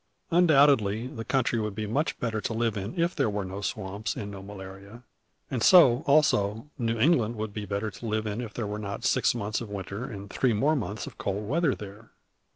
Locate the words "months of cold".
10.75-11.47